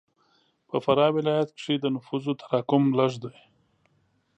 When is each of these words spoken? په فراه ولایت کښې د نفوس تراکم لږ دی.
په 0.69 0.75
فراه 0.83 1.11
ولایت 1.17 1.49
کښې 1.57 1.75
د 1.79 1.85
نفوس 1.95 2.25
تراکم 2.41 2.83
لږ 2.99 3.13
دی. 3.23 3.35